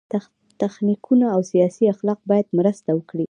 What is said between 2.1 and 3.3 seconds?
باید مرسته وکړي.